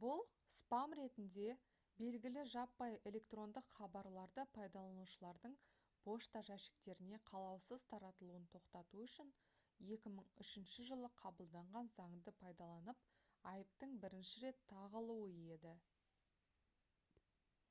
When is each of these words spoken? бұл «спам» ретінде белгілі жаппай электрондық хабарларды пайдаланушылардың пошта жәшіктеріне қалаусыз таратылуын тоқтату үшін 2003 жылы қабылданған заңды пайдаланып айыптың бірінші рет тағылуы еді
бұл 0.00 0.18
«спам» 0.54 0.90
ретінде 0.98 1.44
белгілі 2.00 2.42
жаппай 2.54 2.96
электрондық 3.10 3.70
хабарларды 3.76 4.44
пайдаланушылардың 4.58 5.54
пошта 6.08 6.42
жәшіктеріне 6.50 7.20
қалаусыз 7.32 7.86
таратылуын 7.94 8.44
тоқтату 8.56 9.02
үшін 9.06 9.32
2003 9.94 10.86
жылы 10.92 11.10
қабылданған 11.24 11.90
заңды 11.98 12.36
пайдаланып 12.46 13.04
айыптың 13.56 13.96
бірінші 14.06 14.46
рет 14.46 14.64
тағылуы 14.76 15.34
еді 15.58 15.76